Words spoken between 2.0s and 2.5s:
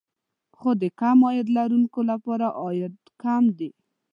لپاره